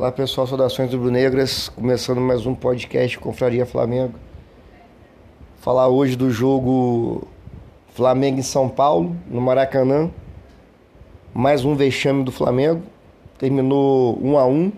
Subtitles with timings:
[0.00, 4.14] Olá pessoal, saudações rubro-negras, começando mais um podcast Confraria Flamengo.
[5.58, 7.28] Falar hoje do jogo
[7.92, 10.10] Flamengo em São Paulo, no Maracanã.
[11.34, 12.80] Mais um vexame do Flamengo,
[13.38, 14.72] terminou 1 a 1.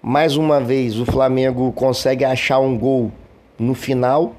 [0.00, 3.10] Mais uma vez o Flamengo consegue achar um gol
[3.58, 4.36] no final,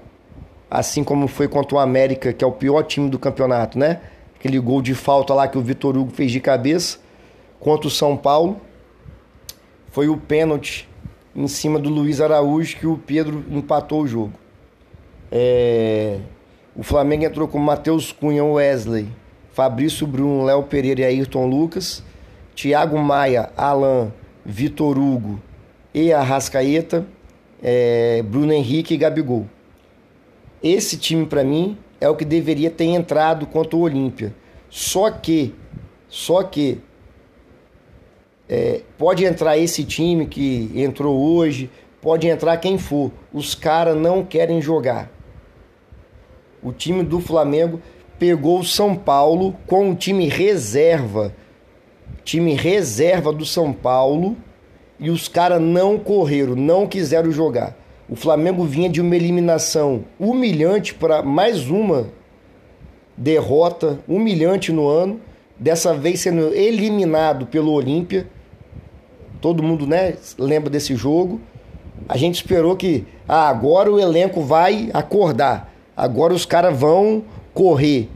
[0.72, 4.00] assim como foi contra o América, que é o pior time do campeonato, né?
[4.40, 7.00] Aquele gol de falta lá que o Vitor Hugo fez de cabeça
[7.60, 8.62] contra o São Paulo
[9.92, 10.88] foi o pênalti
[11.36, 14.34] em cima do Luiz Araújo que o Pedro empatou o jogo.
[15.32, 16.20] É...
[16.76, 19.08] O Flamengo entrou com Matheus Cunha, Wesley,
[19.52, 22.04] Fabrício Bruno, Léo Pereira e Ayrton Lucas,
[22.56, 24.12] Thiago Maia, Alan,
[24.46, 25.40] Vitor Hugo
[25.94, 27.06] e Arrascaeta,
[27.62, 28.24] é...
[28.24, 29.48] Bruno Henrique e Gabigol.
[30.62, 34.34] Esse time para mim é o que deveria ter entrado contra o Olímpia.
[34.70, 35.56] Só que,
[36.08, 36.80] só que
[38.50, 41.70] é, pode entrar esse time que entrou hoje,
[42.02, 43.12] pode entrar quem for.
[43.32, 45.12] Os caras não querem jogar.
[46.64, 47.80] O time do Flamengo
[48.18, 51.34] pegou o São Paulo com o time reserva.
[52.24, 54.36] Time reserva do São Paulo.
[55.00, 57.78] E os caras não correram, não quiseram jogar.
[58.10, 62.08] O Flamengo vinha de uma eliminação humilhante para mais uma
[63.16, 65.22] derrota humilhante no ano.
[65.58, 68.28] Dessa vez sendo eliminado pelo Olímpia
[69.42, 71.40] todo mundo né, lembra desse jogo.
[72.08, 77.24] A gente esperou que ah, agora o elenco vai acordar, agora os caras vão
[77.54, 78.10] correr.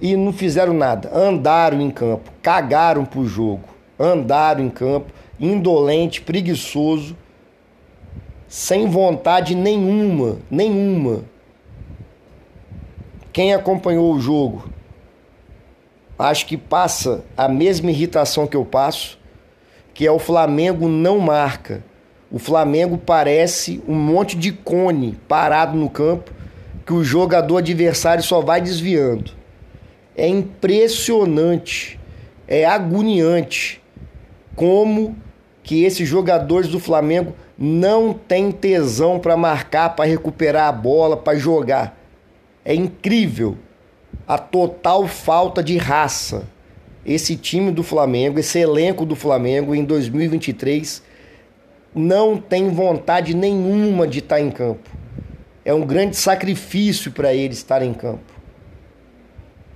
[0.00, 3.64] E não fizeram nada, andaram em campo, cagaram pro jogo,
[3.98, 7.14] andaram em campo, indolente, preguiçoso,
[8.48, 11.22] sem vontade nenhuma, nenhuma.
[13.30, 14.70] Quem acompanhou o jogo,
[16.18, 19.19] acho que passa a mesma irritação que eu passo
[20.00, 21.84] que é o Flamengo não marca.
[22.32, 26.32] O Flamengo parece um monte de cone parado no campo
[26.86, 29.32] que o jogador adversário só vai desviando.
[30.16, 32.00] É impressionante,
[32.48, 33.82] é agoniante
[34.56, 35.14] como
[35.62, 41.38] que esses jogadores do Flamengo não têm tesão para marcar, para recuperar a bola, para
[41.38, 41.94] jogar.
[42.64, 43.54] É incrível
[44.26, 46.44] a total falta de raça
[47.04, 51.02] esse time do Flamengo, esse elenco do Flamengo em 2023
[51.94, 54.88] não tem vontade nenhuma de estar em campo.
[55.64, 58.22] É um grande sacrifício para eles estar em campo.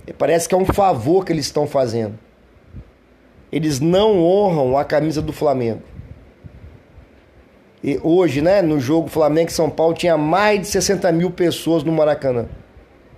[0.07, 2.17] E parece que é um favor que eles estão fazendo.
[3.51, 5.81] Eles não honram a camisa do Flamengo.
[7.83, 11.83] E hoje, né, no jogo Flamengo e São Paulo, tinha mais de 60 mil pessoas
[11.83, 12.47] no Maracanã.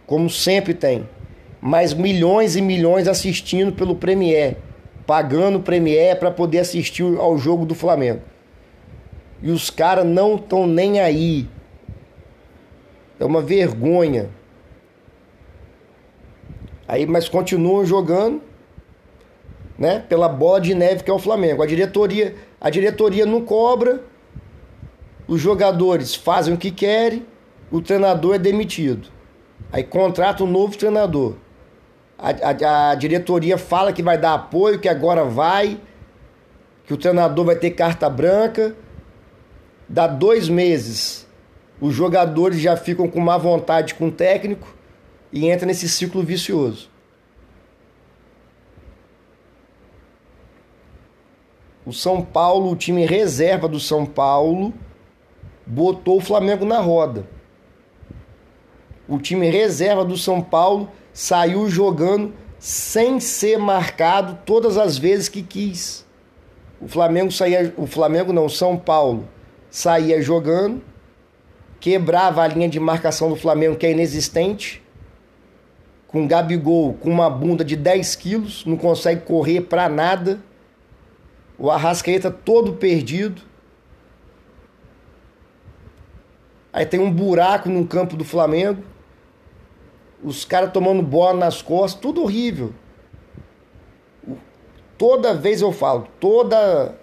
[0.06, 1.08] Como sempre tem
[1.62, 4.58] mas milhões e milhões assistindo pelo Premier,
[5.06, 8.22] pagando o Premier para poder assistir ao jogo do Flamengo.
[9.42, 11.48] E os caras não estão nem aí.
[13.20, 14.30] É uma vergonha.
[16.88, 18.42] Aí, mas continuam jogando,
[19.78, 20.04] né?
[20.08, 21.62] Pela bola de neve que é o Flamengo.
[21.62, 24.04] A diretoria, a diretoria não cobra.
[25.28, 27.26] Os jogadores fazem o que querem.
[27.70, 29.10] O treinador é demitido.
[29.72, 31.36] Aí contrata um novo treinador.
[32.18, 35.80] A, a, a, diretoria fala que vai dar apoio, que agora vai,
[36.86, 38.76] que o treinador vai ter carta branca.
[39.88, 41.28] Dá dois meses,
[41.80, 44.76] os jogadores já ficam com má vontade com o técnico
[45.32, 46.90] e entra nesse ciclo vicioso.
[51.86, 54.74] O São Paulo, o time reserva do São Paulo,
[55.66, 57.37] botou o Flamengo na roda.
[59.08, 65.42] O time reserva do São Paulo saiu jogando sem ser marcado todas as vezes que
[65.42, 66.06] quis.
[66.82, 69.28] O Flamengo saía, o Flamengo não, São Paulo
[69.70, 70.82] saía jogando,
[71.80, 74.84] quebrava a linha de marcação do Flamengo que é inexistente,
[76.08, 80.40] com Gabigol com uma bunda de 10 quilos, não consegue correr para nada.
[81.58, 83.42] O Arrascaeta todo perdido.
[86.72, 88.84] Aí tem um buraco no campo do Flamengo
[90.24, 92.74] os caras tomando bola nas costas, tudo horrível.
[94.98, 96.96] Toda vez eu falo, toda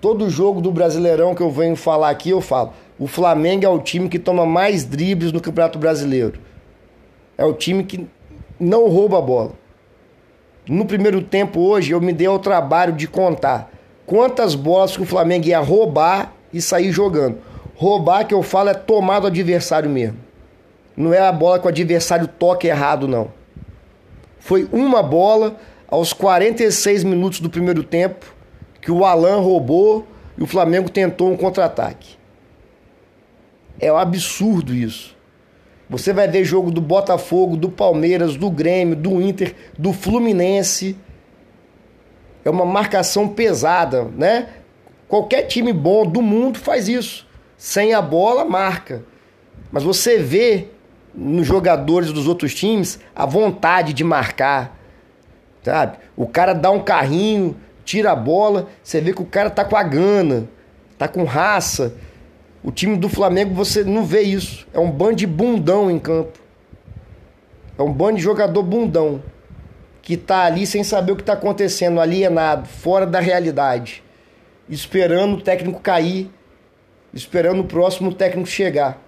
[0.00, 2.72] todo jogo do Brasileirão que eu venho falar aqui, eu falo.
[2.98, 6.38] O Flamengo é o time que toma mais dribles no Campeonato Brasileiro.
[7.36, 8.06] É o time que
[8.58, 9.52] não rouba a bola.
[10.68, 13.70] No primeiro tempo hoje eu me dei ao trabalho de contar
[14.04, 17.38] quantas bolas que o Flamengo ia roubar e sair jogando.
[17.74, 20.29] Roubar que eu falo é tomar do adversário mesmo.
[21.00, 23.32] Não é a bola que o adversário toca errado, não.
[24.38, 25.56] Foi uma bola
[25.88, 28.34] aos 46 minutos do primeiro tempo
[28.82, 30.06] que o Alan roubou
[30.36, 32.18] e o Flamengo tentou um contra-ataque.
[33.78, 35.16] É um absurdo isso.
[35.88, 40.96] Você vai ver jogo do Botafogo, do Palmeiras, do Grêmio, do Inter, do Fluminense.
[42.44, 44.48] É uma marcação pesada, né?
[45.08, 47.26] Qualquer time bom do mundo faz isso.
[47.56, 49.02] Sem a bola, marca.
[49.72, 50.68] Mas você vê
[51.14, 54.78] nos jogadores dos outros times a vontade de marcar.
[55.62, 55.98] Sabe?
[56.16, 59.76] O cara dá um carrinho, tira a bola, você vê que o cara tá com
[59.76, 60.48] a gana,
[60.96, 61.94] tá com raça.
[62.62, 64.66] O time do Flamengo você não vê isso.
[64.72, 66.38] É um bando de bundão em campo.
[67.78, 69.22] É um bando de jogador bundão
[70.02, 74.02] que tá ali sem saber o que tá acontecendo, alienado, fora da realidade,
[74.68, 76.30] esperando o técnico cair,
[77.12, 79.00] esperando o próximo técnico chegar.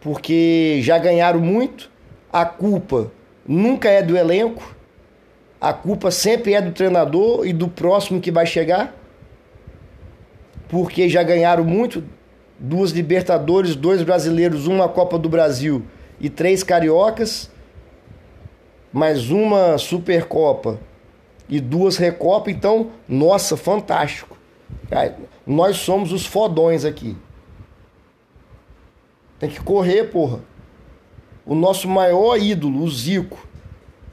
[0.00, 1.90] Porque já ganharam muito,
[2.32, 3.10] a culpa
[3.46, 4.76] nunca é do elenco,
[5.60, 8.94] a culpa sempre é do treinador e do próximo que vai chegar,
[10.68, 12.04] porque já ganharam muito
[12.58, 15.82] duas Libertadores, dois brasileiros, uma Copa do Brasil
[16.20, 17.50] e três cariocas,
[18.92, 20.78] mais uma Supercopa
[21.48, 24.36] e duas Recopa, então, nossa, fantástico.
[25.46, 27.16] Nós somos os fodões aqui.
[29.38, 30.40] Tem que correr, porra.
[31.46, 33.46] O nosso maior ídolo, o Zico,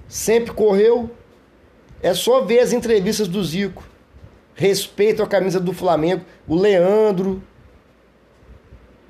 [0.07, 1.09] sempre correu,
[2.01, 3.83] é só ver as entrevistas do Zico.
[4.53, 6.23] Respeito a camisa do Flamengo.
[6.47, 7.41] O Leandro.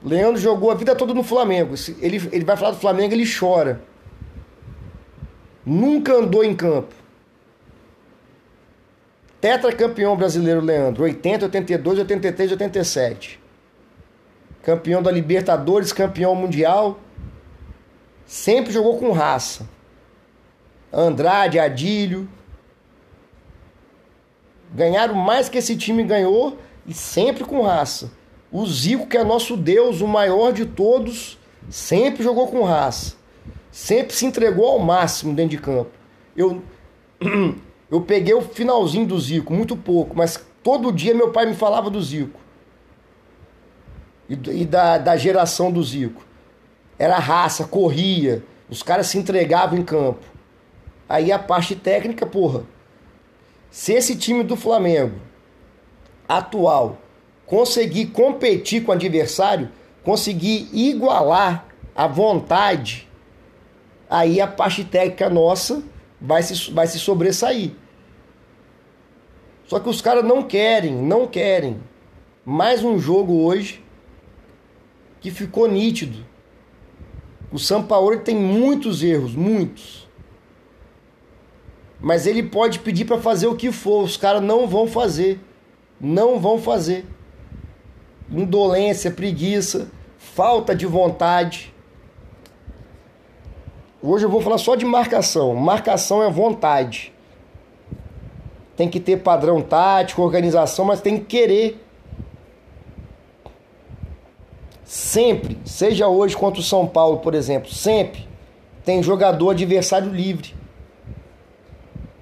[0.03, 1.75] Leandro jogou a vida toda no Flamengo.
[1.99, 3.81] Ele, ele vai falar do Flamengo, ele chora.
[5.65, 6.93] Nunca andou em campo.
[9.41, 11.03] Tetracampeão brasileiro, Leandro.
[11.03, 13.44] 80, 82, 83, 87.
[14.65, 16.99] Campeão da Libertadores, campeão mundial.
[18.25, 19.69] Sempre jogou com raça.
[20.91, 22.27] Andrade, Adílio.
[24.73, 28.11] Ganharam mais que esse time ganhou e sempre com raça.
[28.51, 31.37] O Zico, que é nosso Deus, o maior de todos,
[31.69, 33.15] sempre jogou com raça.
[33.71, 35.91] Sempre se entregou ao máximo dentro de campo.
[36.35, 36.63] Eu,
[37.91, 41.87] eu peguei o finalzinho do Zico, muito pouco, mas todo dia meu pai me falava
[41.87, 42.44] do Zico.
[44.29, 46.25] E, e da, da geração do Zico.
[46.97, 50.25] Era raça, corria, os caras se entregavam em campo.
[51.07, 52.63] Aí a parte técnica, porra,
[53.69, 55.19] se esse time do Flamengo
[56.27, 56.97] atual
[57.45, 59.69] conseguir competir com o adversário,
[60.03, 63.07] conseguir igualar a vontade,
[64.09, 65.83] aí a parte técnica nossa
[66.19, 67.71] vai se, vai se sobressair.
[69.67, 71.79] Só que os caras não querem, não querem.
[72.43, 73.84] Mais um jogo hoje
[75.25, 76.23] que ficou nítido.
[77.51, 80.07] O São Paulo tem muitos erros, muitos.
[81.99, 85.39] Mas ele pode pedir para fazer o que for, os caras não vão fazer.
[85.99, 87.07] Não vão fazer.
[88.29, 89.89] Indolência, preguiça,
[90.19, 91.73] falta de vontade.
[94.03, 95.55] Hoje eu vou falar só de marcação.
[95.55, 97.11] Marcação é vontade.
[98.77, 101.83] Tem que ter padrão tático, organização, mas tem que querer.
[104.95, 108.25] Sempre, seja hoje contra o São Paulo, por exemplo, sempre
[108.85, 110.55] tem jogador adversário livre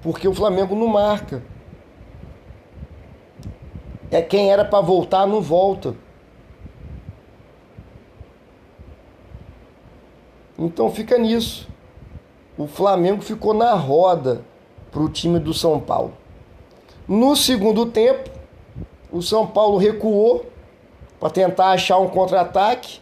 [0.02, 1.40] porque o Flamengo não marca.
[4.10, 5.94] É quem era para voltar não volta.
[10.58, 11.68] Então fica nisso.
[12.58, 14.44] O Flamengo ficou na roda
[14.90, 16.12] para o time do São Paulo.
[17.06, 18.30] No segundo tempo,
[19.12, 20.52] o São Paulo recuou
[21.18, 23.00] para tentar achar um contra-ataque.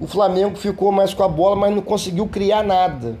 [0.00, 3.18] O Flamengo ficou mais com a bola, mas não conseguiu criar nada.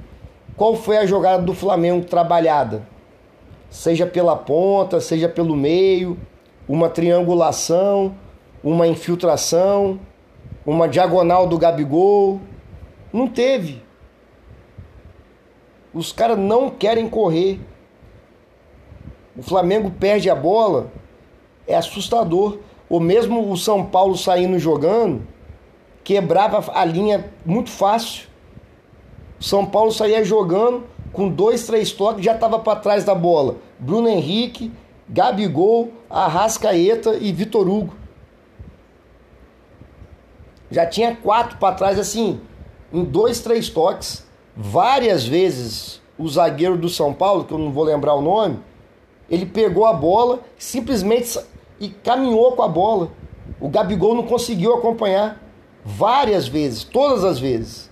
[0.56, 2.88] Qual foi a jogada do Flamengo trabalhada?
[3.70, 6.18] seja pela ponta, seja pelo meio,
[6.68, 8.14] uma triangulação,
[8.62, 10.00] uma infiltração,
[10.66, 12.40] uma diagonal do Gabigol.
[13.12, 13.82] Não teve.
[15.94, 17.60] Os caras não querem correr.
[19.36, 20.90] O Flamengo perde a bola,
[21.66, 22.58] é assustador.
[22.90, 25.22] Ou mesmo o São Paulo saindo jogando,
[26.02, 28.28] quebrava a linha muito fácil.
[29.38, 30.82] São Paulo saía jogando,
[31.12, 33.56] com dois, três toques, já estava para trás da bola.
[33.78, 34.72] Bruno Henrique,
[35.08, 37.94] Gabigol, Arrascaeta e Vitor Hugo.
[40.68, 42.40] Já tinha quatro para trás, assim,
[42.92, 44.26] em dois, três toques.
[44.56, 48.58] Várias vezes o zagueiro do São Paulo, que eu não vou lembrar o nome,
[49.30, 51.38] ele pegou a bola simplesmente
[51.80, 53.10] e caminhou com a bola.
[53.58, 55.42] O Gabigol não conseguiu acompanhar
[55.84, 57.90] várias vezes, todas as vezes.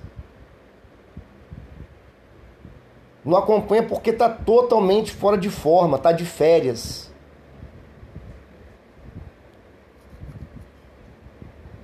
[3.25, 7.12] Não acompanha porque está totalmente fora de forma, está de férias.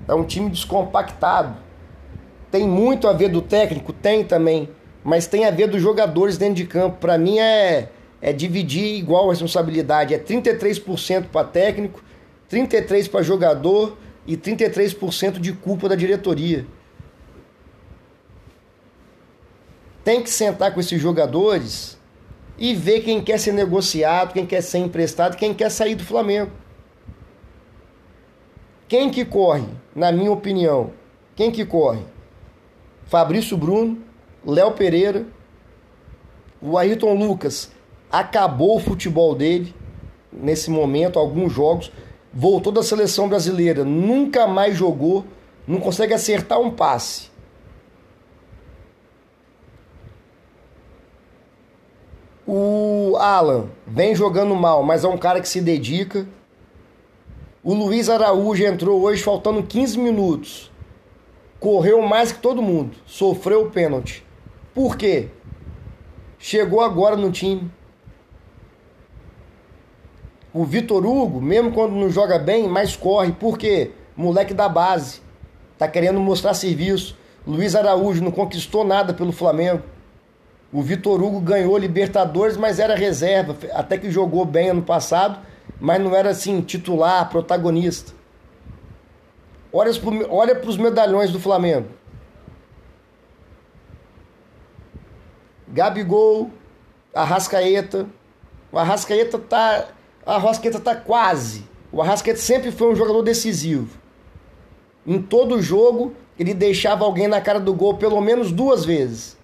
[0.06, 1.56] É um time descompactado.
[2.50, 3.92] Tem muito a ver do técnico?
[3.92, 4.68] Tem também.
[5.02, 6.98] Mas tem a ver dos jogadores dentro de campo.
[6.98, 7.88] Para mim é
[8.24, 10.14] é dividir igual a responsabilidade.
[10.14, 12.02] É 33% para técnico,
[12.50, 16.66] 33% para jogador e 33% de culpa da diretoria.
[20.02, 21.98] Tem que sentar com esses jogadores
[22.56, 26.50] e ver quem quer ser negociado, quem quer ser emprestado, quem quer sair do Flamengo.
[28.88, 30.92] Quem que corre, na minha opinião?
[31.36, 32.00] Quem que corre?
[33.04, 34.02] Fabrício Bruno,
[34.46, 35.26] Léo Pereira,
[36.62, 37.70] o Ayrton Lucas
[38.10, 39.74] acabou o futebol dele
[40.32, 41.92] nesse momento, alguns jogos,
[42.32, 45.24] voltou da seleção brasileira, nunca mais jogou,
[45.66, 47.32] não consegue acertar um passe.
[52.46, 56.26] O Alan vem jogando mal, mas é um cara que se dedica.
[57.62, 60.70] O Luiz Araújo entrou hoje faltando 15 minutos.
[61.58, 62.94] Correu mais que todo mundo.
[63.06, 64.22] Sofreu o pênalti.
[64.74, 65.30] Por quê?
[66.38, 67.70] Chegou agora no time.
[70.54, 73.32] O Vitor Hugo, mesmo quando não joga bem, mais corre.
[73.32, 73.90] Por quê?
[74.16, 75.20] Moleque da base.
[75.76, 77.18] Tá querendo mostrar serviço.
[77.44, 79.82] Luiz Araújo não conquistou nada pelo Flamengo.
[80.72, 85.40] O Vitor Hugo ganhou Libertadores, mas era reserva, até que jogou bem ano passado,
[85.80, 88.12] mas não era assim titular, protagonista.
[89.72, 91.88] Olha para os medalhões do Flamengo.
[95.66, 96.50] Gabigol,
[97.12, 98.06] Arrascaeta.
[98.70, 99.88] O Arrascaeta tá.
[100.26, 101.64] A Arrascaeta tá quase.
[101.92, 103.98] O Arrascaeta sempre foi um jogador decisivo.
[105.06, 109.36] Em todo jogo, ele deixava alguém na cara do gol pelo menos duas vezes.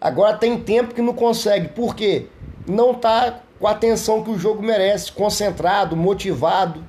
[0.00, 1.68] Agora tem tempo que não consegue.
[1.68, 2.26] Por quê?
[2.66, 6.84] Não está com a atenção que o jogo merece, concentrado, motivado.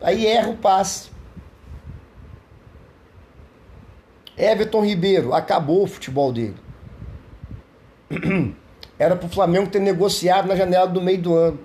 [0.00, 1.10] Aí erra o passe.
[4.36, 6.56] Everton Ribeiro, acabou o futebol dele.
[8.98, 11.58] Era para o Flamengo ter negociado na janela do meio do ano.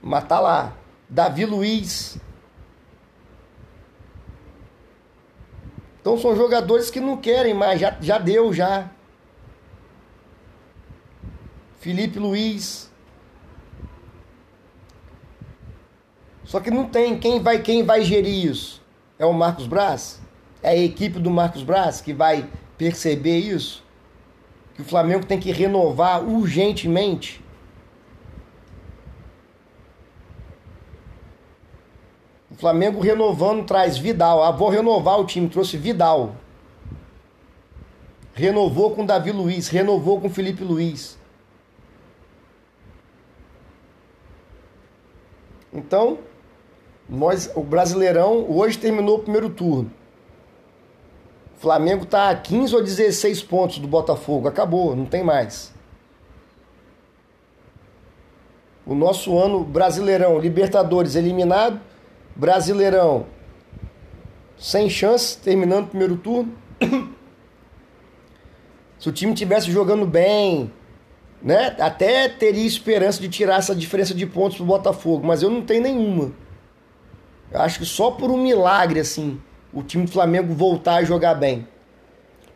[0.00, 0.72] Mas tá lá.
[1.08, 2.18] Davi Luiz,
[6.02, 8.90] Então são jogadores que não querem mais, já, já deu já.
[11.78, 12.90] Felipe Luiz.
[16.44, 18.82] Só que não tem quem vai quem vai gerir isso.
[19.16, 20.20] É o Marcos Braz?
[20.60, 23.81] É a equipe do Marcos Braz que vai perceber isso?
[24.74, 27.42] Que o Flamengo tem que renovar urgentemente
[32.62, 34.40] Flamengo renovando traz Vidal.
[34.40, 36.36] Ah, vou renovar o time, trouxe Vidal.
[38.32, 41.18] Renovou com Davi Luiz, renovou com Felipe Luiz.
[45.72, 46.20] Então,
[47.08, 49.90] nós, o Brasileirão hoje terminou o primeiro turno.
[51.62, 54.48] Flamengo está a 15 ou 16 pontos do Botafogo.
[54.48, 55.72] Acabou, não tem mais.
[58.84, 61.80] O nosso ano Brasileirão, Libertadores eliminado,
[62.34, 63.26] Brasileirão,
[64.58, 66.52] sem chance, terminando o primeiro turno.
[68.98, 70.72] Se o time tivesse jogando bem,
[71.40, 71.76] né?
[71.78, 75.82] Até teria esperança de tirar essa diferença de pontos pro Botafogo, mas eu não tenho
[75.82, 76.32] nenhuma.
[77.52, 79.40] Eu acho que só por um milagre assim,
[79.72, 81.66] o time do Flamengo voltar a jogar bem.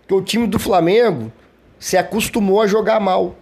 [0.00, 1.32] Porque o time do Flamengo
[1.78, 3.34] se acostumou a jogar mal.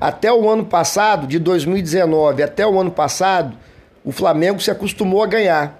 [0.00, 3.56] Até o ano passado, de 2019 até o ano passado,
[4.04, 5.78] o Flamengo se acostumou a ganhar.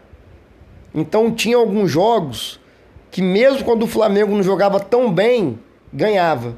[0.95, 2.61] Então tinha alguns jogos
[3.11, 5.59] que mesmo quando o Flamengo não jogava tão bem,
[5.93, 6.57] ganhava.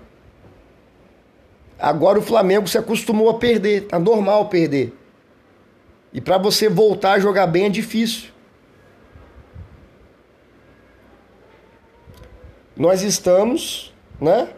[1.78, 4.92] Agora o Flamengo se acostumou a perder, tá normal perder.
[6.12, 8.31] E para você voltar a jogar bem é difícil.
[12.76, 14.48] Nós estamos, né?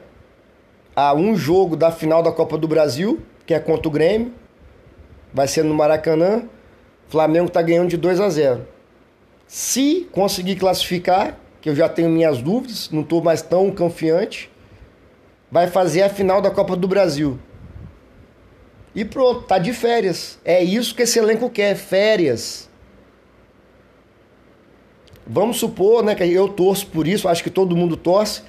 [0.95, 4.33] a um jogo da final da Copa do Brasil, que é contra o Grêmio.
[5.33, 6.45] Vai ser no Maracanã.
[7.09, 8.69] Flamengo está ganhando de 2 a 0.
[9.47, 14.51] Se conseguir classificar, que eu já tenho minhas dúvidas, não estou mais tão confiante,
[15.51, 17.39] vai fazer a final da Copa do Brasil.
[18.95, 20.39] E pronto, tá de férias.
[20.45, 22.71] É isso que esse elenco quer, férias.
[25.27, 28.43] Vamos supor, né, que eu torço por isso, acho que todo mundo torce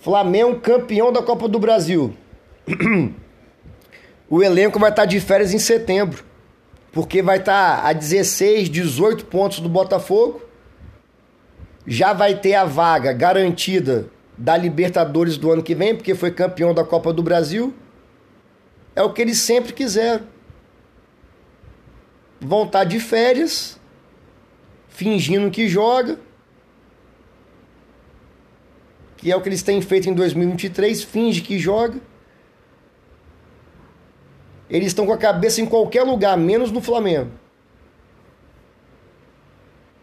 [0.00, 2.14] Flamengo campeão da Copa do Brasil.
[4.30, 6.24] o elenco vai estar de férias em setembro.
[6.92, 10.42] Porque vai estar a 16, 18 pontos do Botafogo.
[11.86, 14.06] Já vai ter a vaga garantida
[14.36, 17.74] da Libertadores do ano que vem, porque foi campeão da Copa do Brasil.
[18.96, 20.24] É o que eles sempre quiseram.
[22.40, 23.78] vão estar de férias,
[24.90, 26.18] fingindo que joga,
[29.16, 32.00] que é o que eles têm feito em 2023, finge que joga.
[34.68, 37.30] Eles estão com a cabeça em qualquer lugar, menos no Flamengo.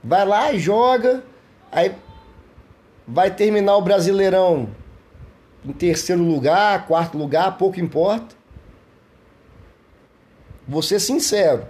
[0.04, 1.24] Vai lá, joga,
[1.72, 1.94] aí
[3.08, 4.70] vai terminar o Brasileirão
[5.66, 8.36] em terceiro lugar, quarto lugar, pouco importa.
[10.68, 11.68] Vou ser sincero.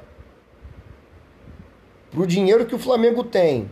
[2.11, 3.69] Pro dinheiro que o Flamengo tem,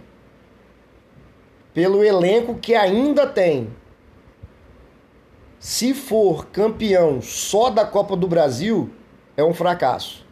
[1.73, 3.69] pelo elenco que ainda tem,
[5.59, 8.89] se for campeão só da Copa do Brasil,
[9.35, 10.25] é um fracasso.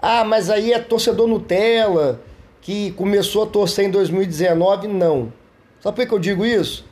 [0.00, 2.20] Ah, mas aí é torcedor Nutella
[2.60, 4.88] que começou a torcer em 2019?
[4.88, 5.32] Não.
[5.80, 6.86] Sabe por que eu digo isso?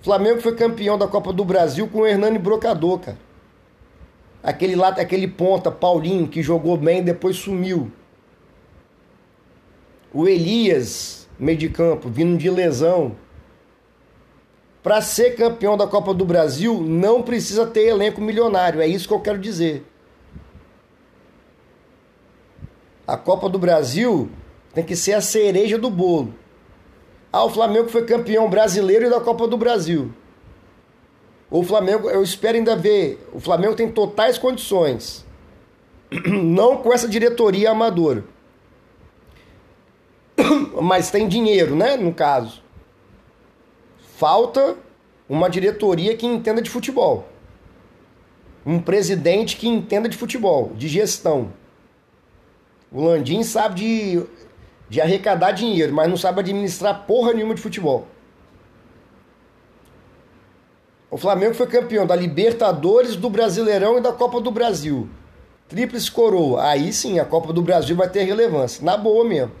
[0.00, 3.18] O Flamengo foi campeão da Copa do Brasil com o Hernani Brocador, cara.
[4.42, 7.92] Aquele lá, aquele ponta, Paulinho, que jogou bem e depois sumiu.
[10.12, 13.16] O Elias, meio de campo, vindo de lesão.
[14.82, 18.80] Para ser campeão da Copa do Brasil, não precisa ter elenco milionário.
[18.80, 19.84] É isso que eu quero dizer.
[23.06, 24.30] A Copa do Brasil
[24.74, 26.34] tem que ser a cereja do bolo.
[27.32, 30.12] Ah, o Flamengo foi campeão brasileiro e da Copa do Brasil.
[31.50, 33.24] O Flamengo, eu espero ainda ver.
[33.32, 35.24] O Flamengo tem totais condições.
[36.26, 38.24] Não com essa diretoria amadora.
[40.80, 41.96] Mas tem dinheiro, né?
[41.96, 42.62] No caso.
[44.16, 44.76] Falta
[45.28, 47.28] uma diretoria que entenda de futebol.
[48.64, 51.52] Um presidente que entenda de futebol, de gestão.
[52.92, 54.26] O Landim sabe de,
[54.88, 58.06] de arrecadar dinheiro, mas não sabe administrar porra nenhuma de futebol.
[61.10, 65.08] O Flamengo foi campeão da Libertadores, do Brasileirão e da Copa do Brasil.
[65.68, 66.64] Tríplice coroa.
[66.64, 68.84] Aí sim, a Copa do Brasil vai ter relevância.
[68.84, 69.52] Na boa mesmo.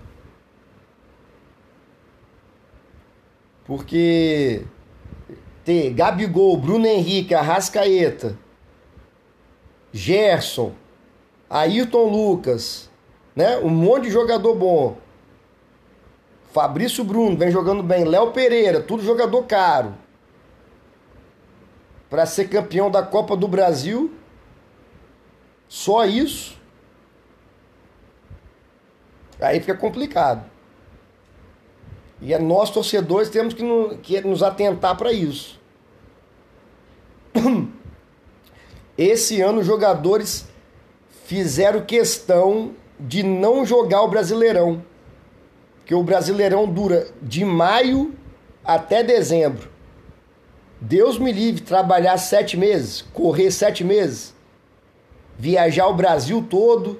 [3.70, 4.64] Porque
[5.64, 8.36] ter Gabigol, Bruno Henrique, Arrascaeta,
[9.92, 10.72] Gerson,
[11.48, 12.90] Ayrton Lucas,
[13.32, 13.58] né?
[13.58, 14.98] Um monte de jogador bom.
[16.52, 19.94] Fabrício Bruno vem jogando bem, Léo Pereira, tudo jogador caro
[22.08, 24.12] para ser campeão da Copa do Brasil.
[25.68, 26.58] Só isso.
[29.40, 30.49] Aí fica complicado.
[32.20, 35.58] E é nós, torcedores, temos que, no, que nos atentar para isso.
[38.96, 40.46] Esse ano, os jogadores
[41.24, 44.84] fizeram questão de não jogar o Brasileirão.
[45.86, 48.14] Que o Brasileirão dura de maio
[48.62, 49.70] até dezembro.
[50.80, 54.34] Deus me livre trabalhar sete meses, correr sete meses,
[55.38, 56.98] viajar o Brasil todo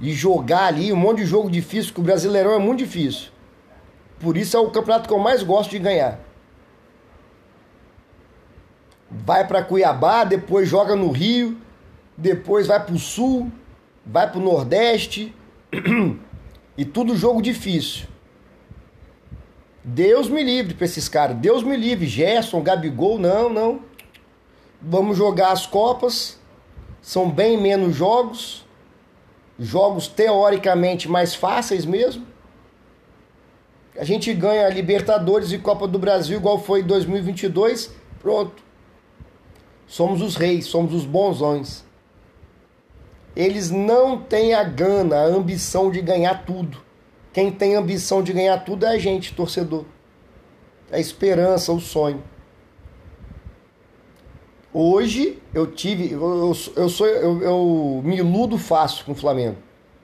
[0.00, 3.30] e jogar ali um monte de jogo difícil, que o Brasileirão é muito difícil.
[4.20, 6.18] Por isso é o campeonato que eu mais gosto de ganhar.
[9.10, 11.56] Vai para Cuiabá, depois joga no Rio,
[12.16, 13.50] depois vai para o Sul,
[14.04, 15.34] vai para o Nordeste
[16.76, 18.06] e tudo jogo difícil.
[19.90, 21.36] Deus me livre para esses caras.
[21.38, 22.06] Deus me livre.
[22.06, 23.80] Gerson, Gabigol, não, não.
[24.82, 26.38] Vamos jogar as Copas.
[27.00, 28.66] São bem menos jogos.
[29.58, 32.26] Jogos teoricamente mais fáceis mesmo.
[33.98, 37.90] A gente ganha Libertadores e Copa do Brasil igual foi em 2022.
[38.20, 38.62] Pronto.
[39.88, 41.84] Somos os reis, somos os bonzões.
[43.34, 46.78] Eles não têm a gana, a ambição de ganhar tudo.
[47.32, 49.84] Quem tem ambição de ganhar tudo é a gente, torcedor.
[50.90, 52.22] É a esperança, o sonho.
[54.72, 56.12] Hoje eu tive.
[56.12, 59.56] Eu, eu, eu sou, eu, eu me iludo fácil com o Flamengo.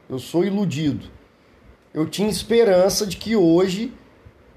[0.09, 1.14] Eu sou iludido.
[1.95, 3.93] Eu tinha esperança de que hoje,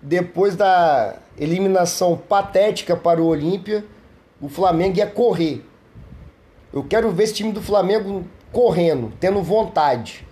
[0.02, 3.86] depois da eliminação patética para o Olímpia,
[4.42, 5.64] o Flamengo ia correr.
[6.74, 10.26] Eu quero ver esse time do Flamengo correndo, tendo vontade.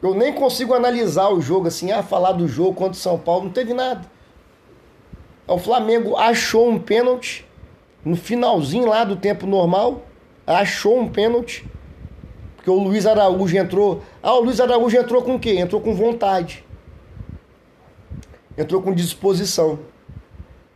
[0.00, 3.46] Eu nem consigo analisar o jogo assim, ah, falar do jogo contra o São Paulo,
[3.46, 4.08] não teve nada.
[5.44, 7.44] O Flamengo achou um pênalti
[8.04, 10.02] no finalzinho lá do tempo normal,
[10.46, 11.64] achou um pênalti.
[12.62, 14.02] Porque o Luiz Araújo entrou.
[14.22, 15.58] Ah, o Luiz Araújo entrou com o quê?
[15.58, 16.64] Entrou com vontade.
[18.56, 19.80] Entrou com disposição.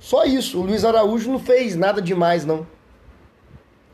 [0.00, 0.58] Só isso.
[0.58, 2.66] O Luiz Araújo não fez nada demais, não.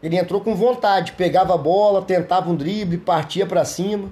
[0.02, 4.08] Ele entrou com vontade, pegava a bola, tentava um drible, partia para cima.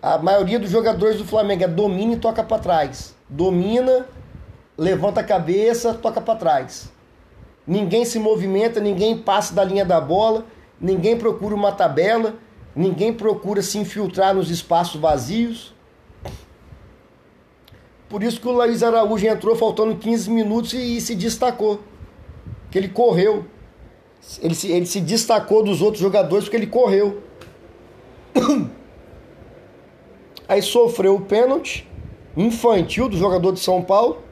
[0.00, 3.14] A maioria dos jogadores do Flamengo é domina e toca para trás.
[3.28, 4.06] Domina,
[4.76, 6.90] levanta a cabeça, toca para trás.
[7.66, 10.46] Ninguém se movimenta, ninguém passa da linha da bola.
[10.80, 12.34] Ninguém procura uma tabela,
[12.74, 15.74] ninguém procura se infiltrar nos espaços vazios.
[18.08, 21.80] Por isso que o Luiz Araújo entrou faltando 15 minutos e, e se destacou.
[22.70, 23.44] Que ele correu.
[24.40, 27.22] Ele se, ele se destacou dos outros jogadores porque ele correu.
[30.48, 31.86] Aí sofreu o pênalti
[32.36, 34.22] infantil do jogador de São Paulo.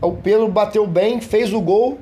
[0.00, 1.98] O Pedro bateu bem, fez o gol.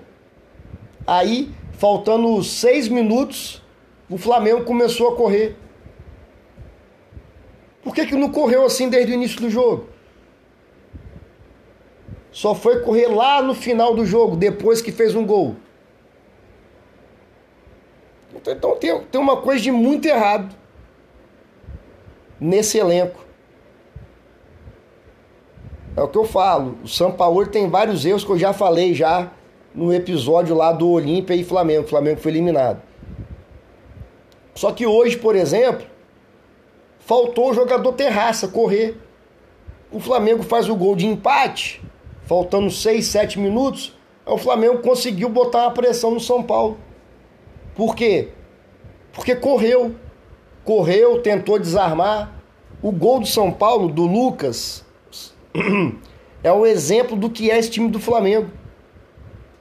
[1.06, 3.62] Aí, faltando seis minutos,
[4.08, 5.56] o Flamengo começou a correr.
[7.82, 9.88] Por que, que não correu assim desde o início do jogo?
[12.30, 15.56] Só foi correr lá no final do jogo, depois que fez um gol.
[18.46, 20.54] Então tem, tem uma coisa de muito errado
[22.38, 23.24] nesse elenco.
[25.96, 26.76] É o que eu falo.
[26.84, 29.32] O São Paulo tem vários erros que eu já falei já
[29.74, 31.84] no episódio lá do Olímpia e Flamengo.
[31.84, 32.82] O Flamengo foi eliminado.
[34.54, 35.86] Só que hoje, por exemplo,
[36.98, 38.96] faltou o jogador terraça correr.
[39.90, 41.82] O Flamengo faz o gol de empate,
[42.24, 43.96] faltando 6, 7 minutos.
[44.26, 46.78] O Flamengo conseguiu botar uma pressão no São Paulo.
[47.74, 48.28] Por quê?
[49.12, 49.94] Porque correu.
[50.64, 52.40] Correu, tentou desarmar.
[52.82, 54.84] O gol do São Paulo, do Lucas,
[56.42, 58.50] é o exemplo do que é esse time do Flamengo.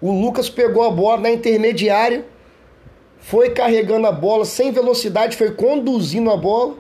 [0.02, 2.26] O Lucas pegou a bola na intermediária,
[3.18, 6.76] foi carregando a bola sem velocidade, foi conduzindo a bola,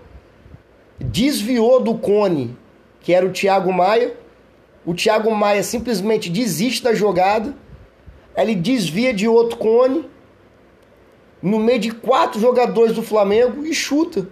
[0.97, 2.55] desviou do cone,
[3.01, 4.15] que era o Thiago Maia.
[4.85, 7.53] O Thiago Maia simplesmente desiste da jogada,
[8.37, 10.09] ele desvia de outro cone,
[11.41, 14.27] no meio de quatro jogadores do Flamengo e chuta.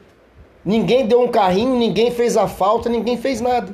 [0.63, 3.73] Ninguém deu um carrinho, ninguém fez a falta, ninguém fez nada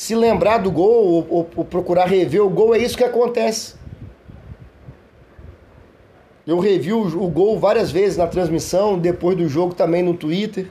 [0.00, 3.74] se lembrar do gol ou, ou, ou, procurar rever o gol, é isso que acontece.
[6.46, 10.68] Eu revi o, o, gol várias vezes na transmissão, depois do jogo também no Twitter.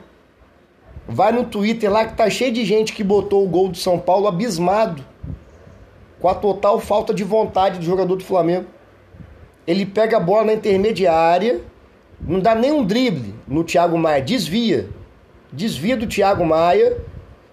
[1.06, 4.00] Vai no Twitter lá que tá cheio de gente que botou o gol do São
[4.00, 5.04] Paulo abismado
[6.18, 8.66] com a total falta de vontade do jogador do Flamengo.
[9.64, 11.60] Ele pega a bola na intermediária,
[12.20, 14.88] não dá nem um drible no Thiago Maia, desvia.
[15.52, 16.98] Desvia do Thiago Maia,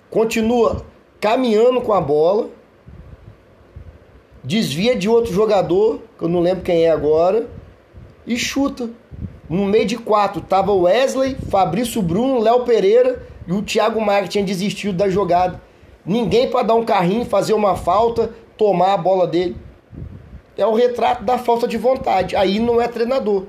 [0.09, 0.83] continua
[1.19, 2.49] caminhando com a bola,
[4.43, 7.47] desvia de outro jogador, que eu não lembro quem é agora,
[8.25, 8.89] e chuta.
[9.49, 14.43] No meio de quatro tava Wesley, Fabrício Bruno, Léo Pereira e o Thiago Maia tinha
[14.43, 15.61] desistido da jogada.
[16.05, 19.55] Ninguém para dar um carrinho, fazer uma falta, tomar a bola dele.
[20.57, 22.35] É o retrato da falta de vontade.
[22.35, 23.45] Aí não é treinador.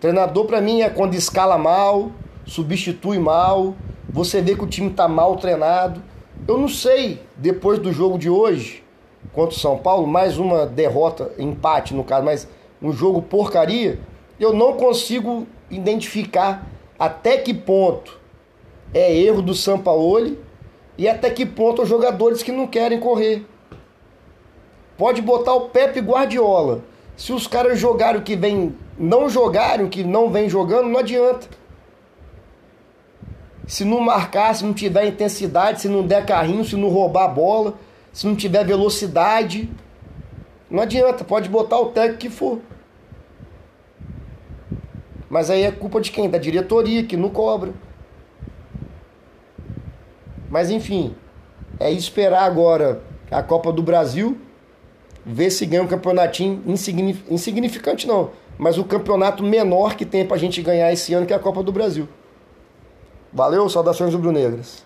[0.00, 2.10] Treinador para mim é quando escala mal,
[2.46, 3.74] substitui mal,
[4.14, 6.00] você vê que o time está mal treinado.
[6.46, 8.84] Eu não sei, depois do jogo de hoje
[9.32, 12.48] contra o São Paulo, mais uma derrota, empate no caso, mas
[12.80, 13.98] um jogo porcaria,
[14.38, 16.64] eu não consigo identificar
[16.96, 18.20] até que ponto
[18.92, 20.38] é erro do Sampaoli
[20.96, 23.44] e até que ponto os jogadores que não querem correr.
[24.96, 26.84] Pode botar o Pepe Guardiola.
[27.16, 31.48] Se os caras jogaram que vem, não jogaram que não vem jogando, não adianta.
[33.66, 37.28] Se não marcar, se não tiver intensidade, se não der carrinho, se não roubar a
[37.28, 37.74] bola,
[38.12, 39.70] se não tiver velocidade,
[40.70, 42.60] não adianta, pode botar o técnico que for.
[45.30, 46.28] Mas aí é culpa de quem?
[46.28, 47.72] Da diretoria, que não cobra.
[50.48, 51.14] Mas enfim,
[51.80, 54.38] é esperar agora a Copa do Brasil,
[55.24, 56.62] ver se ganha um campeonatinho
[57.28, 61.36] insignificante não, mas o campeonato menor que tem pra gente ganhar esse ano, que é
[61.36, 62.06] a Copa do Brasil.
[63.34, 64.83] Valeu, saudações rubro-negras.